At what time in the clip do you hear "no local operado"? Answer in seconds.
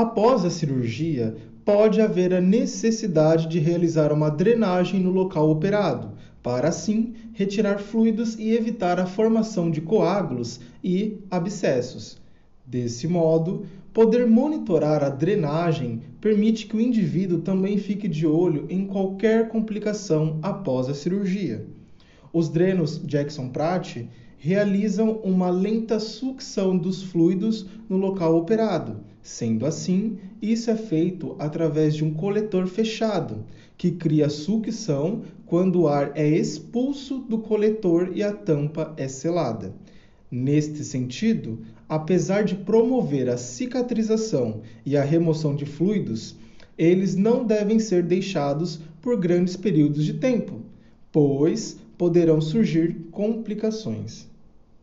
5.00-6.12, 27.88-29.00